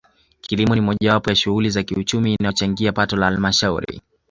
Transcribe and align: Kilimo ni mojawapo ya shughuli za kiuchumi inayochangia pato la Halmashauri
Kilimo 0.41 0.75
ni 0.75 0.81
mojawapo 0.81 1.29
ya 1.29 1.35
shughuli 1.35 1.69
za 1.69 1.83
kiuchumi 1.83 2.33
inayochangia 2.33 2.91
pato 2.91 3.15
la 3.15 3.25
Halmashauri 3.25 4.01